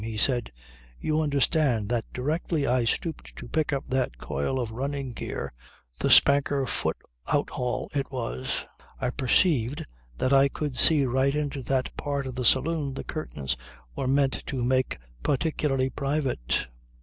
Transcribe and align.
He 0.03 0.17
said: 0.17 0.49
"You 0.99 1.21
understand 1.21 1.87
that 1.89 2.11
directly 2.11 2.65
I 2.65 2.85
stooped 2.85 3.35
to 3.35 3.47
pick 3.47 3.71
up 3.71 3.83
that 3.89 4.17
coil 4.17 4.59
of 4.59 4.71
running 4.71 5.11
gear 5.13 5.53
the 5.99 6.09
spanker 6.09 6.65
foot 6.65 6.97
outhaul, 7.31 7.87
it 7.93 8.11
was 8.11 8.65
I 8.99 9.11
perceived 9.11 9.85
that 10.17 10.33
I 10.33 10.47
could 10.49 10.75
see 10.75 11.05
right 11.05 11.35
into 11.35 11.61
that 11.61 11.95
part 11.97 12.25
of 12.25 12.33
the 12.33 12.43
saloon 12.45 12.95
the 12.95 13.03
curtains 13.03 13.55
were 13.95 14.07
meant 14.07 14.41
to 14.47 14.63
make 14.65 14.97
particularly 15.21 15.91
private. 15.91 16.65